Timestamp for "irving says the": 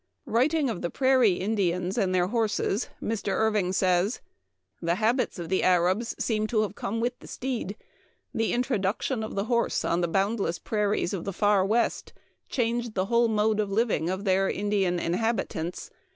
3.33-4.95